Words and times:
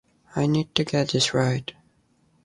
I 0.35 0.47
need 0.47 0.73
to 0.73 0.83
get 0.83 1.09
this 1.09 1.31
right. 1.31 1.71